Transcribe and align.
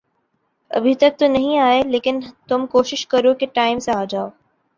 ابھی 0.71 0.93
تک 0.95 1.19
تو 1.19 1.27
نہیں 1.27 1.57
آئے، 1.59 1.81
لیکن 1.83 2.19
تم 2.47 2.65
کوشش 2.67 3.07
کرو 3.07 3.33
کے 3.33 3.45
ٹائم 3.53 3.79
سے 3.79 3.91
آ 3.91 4.03
جاؤ۔ 4.09 4.29